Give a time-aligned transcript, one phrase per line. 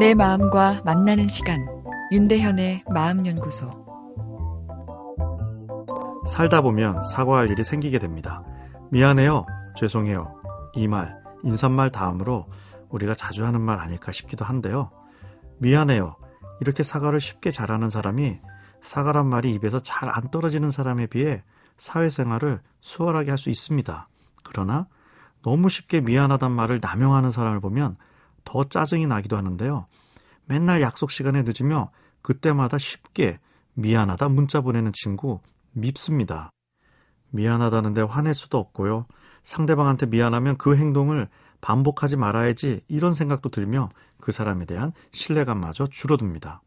[0.00, 1.66] 내 마음과 만나는 시간
[2.10, 3.70] 윤대현의 마음연구소
[6.26, 8.42] 살다 보면 사과할 일이 생기게 됩니다.
[8.90, 9.44] 미안해요.
[9.76, 10.40] 죄송해요.
[10.72, 12.46] 이 말, 인사말 다음으로
[12.88, 14.90] 우리가 자주 하는 말 아닐까 싶기도 한데요.
[15.58, 16.16] 미안해요.
[16.62, 18.38] 이렇게 사과를 쉽게 잘하는 사람이
[18.80, 21.44] 사과란 말이 입에서 잘 안 떨어지는 사람에 비해
[21.76, 24.08] 사회생활을 수월하게 할 수 있습니다.
[24.44, 24.86] 그러나
[25.42, 27.98] 너무 쉽게 미안하단 말을 남용하는 사람을 보면
[28.44, 29.86] 더 짜증이 나기도 하는데요.
[30.44, 31.90] 맨날 약속 시간에 늦으며
[32.22, 33.38] 그때마다 쉽게
[33.74, 35.40] 미안하다 문자 보내는 친구
[35.72, 36.50] 밉습니다.
[37.30, 39.06] 미안하다는데 화낼 수도 없고요.
[39.42, 41.28] 상대방한테 미안하면 그 행동을
[41.60, 43.88] 반복하지 말아야지 이런 생각도 들며
[44.20, 46.62] 그 사람에 대한 신뢰감마저 줄어듭니다.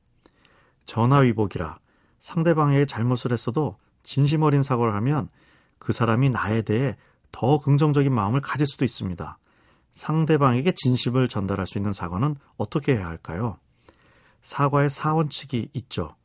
[0.85, 1.79] 전화위복이라
[2.19, 5.29] 상대방에게 잘못을 했어도 진심 어린 사과를 하면
[5.79, 6.95] 그 사람이 나에 대해
[7.31, 9.37] 더 긍정적인 마음을 가질 수도 있습니다.
[9.93, 13.58] 상대방에게 진심을 전달할 수 있는 사과는 어떻게 해야 할까요?
[14.41, 16.16] 사과의 사원칙이 있죠.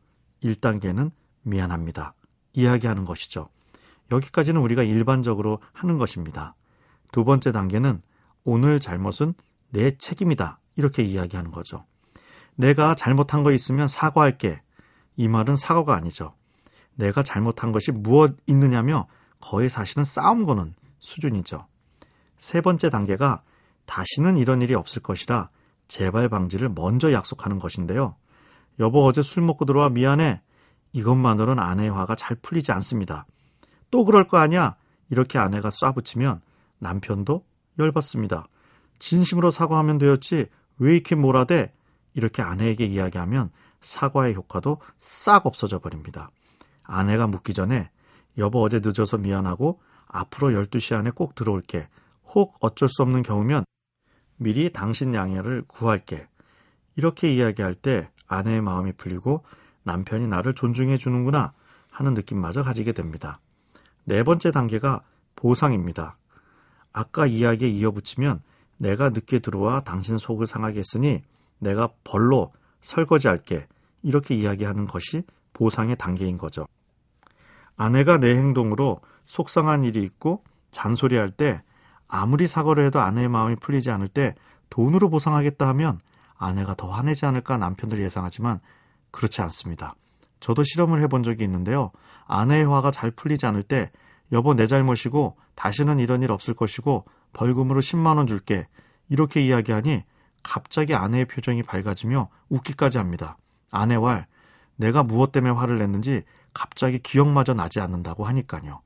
[0.43, 2.15] 1단계는 미안합니다.
[2.55, 3.49] 이야기하는 것이죠.
[4.11, 6.55] 여기까지는 우리가 일반적으로 하는 것입니다.
[7.13, 8.03] 두 번째 단계는
[8.45, 9.35] 오늘 잘못은
[9.71, 10.59] 내 책임이다.
[10.77, 11.85] 이렇게 이야기하는 거죠.
[12.55, 14.63] 내가 잘못한 거 있으면 사과할게.
[15.17, 16.35] 이 말은 사과가 아니죠.
[16.95, 19.07] 내가 잘못한 것이 무엇 있느냐며
[19.41, 21.67] 거의 사실은 싸움 거는 수준이죠.
[22.39, 23.43] 세 번째 단계가
[23.89, 25.49] 다시는 이런 일이 없을 것이라
[25.89, 28.15] 재발 방지를 먼저 약속하는 것인데요.
[28.79, 30.43] 여보 어제 술 먹고 들어와 미안해.
[30.93, 33.27] 이것만으로는 아내의 화가 잘 풀리지 않습니다.
[33.91, 34.77] 또 그럴 거 아니야.
[35.11, 36.41] 이렇게 아내가 쏴붙이면
[36.79, 37.45] 남편도
[37.79, 38.47] 열받습니다.
[38.99, 40.47] 진심으로 사과하면 되었지
[40.79, 41.73] 왜 이렇게 몰아대?
[42.15, 46.31] 이렇게 아내에게 이야기하면 사과의 효과도 싹 없어져 버립니다.
[46.83, 47.91] 아내가 묻기 전에
[48.37, 51.89] 여보 어제 늦어서 미안하고 앞으로 12시 안에 꼭 들어올게.
[52.35, 53.65] 혹 어쩔 수 없는 경우면
[54.39, 56.27] 미리 당신 양해를 구할게.
[56.97, 59.45] 이렇게 이야기할 때 아내의 마음이 풀리고
[59.83, 61.53] 남편이 나를 존중해 주는구나
[61.91, 63.41] 하는 느낌마저 가지게 됩니다.
[64.05, 65.03] 네 번째 단계가
[65.37, 66.17] 보상입니다.
[66.93, 68.43] 아까 이야기에 이어붙이면
[68.79, 71.23] 내가 늦게 들어와 당신 속을 상하게 했으니
[71.59, 73.67] 내가 벌로 설거지할게.
[74.03, 76.67] 이렇게 이야기하는 것이 보상의 단계인 거죠.
[77.77, 81.63] 아내가 내 행동으로 속상한 일이 있고 잔소리할 때
[82.09, 84.35] 아무리 사과를 해도 아내의 마음이 풀리지 않을 때
[84.71, 86.01] 돈으로 보상하겠다 하면
[86.37, 88.61] 아내가 더 화내지 않을까 남편들 예상하지만
[89.11, 89.95] 그렇지 않습니다.
[90.41, 91.91] 저도 실험을 해본 적이 있는데요.
[92.27, 93.91] 아내의 화가 잘 풀리지 않을 때
[94.33, 98.67] 여보 내 잘못이고 다시는 이런 일 없을 것이고 벌금으로 10만 원 줄게.
[99.09, 100.05] 이렇게 이야기하니
[100.43, 103.37] 갑자기 아내의 표정이 밝아지며 웃기까지 합니다.
[103.71, 104.27] 아내 왈
[104.77, 106.23] 내가 무엇 때문에 화를 냈는지
[106.55, 108.81] 갑자기 기억마저 나지 않는다고 하니까요.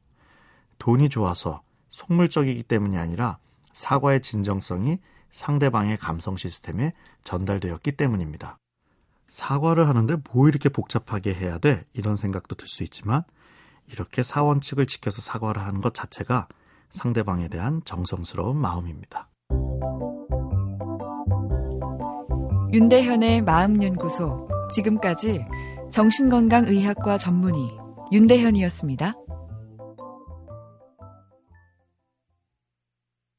[0.78, 3.38] 돈이 좋아서 속물적이기 때문이 아니라
[3.72, 4.98] 사과의 진정성이
[5.30, 6.92] 상대방의 감성 시스템에
[7.24, 8.58] 전달되었기 때문입니다.
[9.28, 11.84] 사과를 하는데 뭐 이렇게 복잡하게 해야 돼?
[11.94, 13.22] 이런 생각도 들 수 있지만
[13.86, 16.48] 이렇게 사원칙을 지켜서 사과를 하는 것 자체가
[16.90, 19.28] 상대방에 대한 정성스러운 마음입니다.
[22.72, 25.44] 윤대현의 마음연구소 지금까지
[25.90, 27.70] 정신건강의학과 전문의
[28.12, 29.14] 윤대현이었습니다.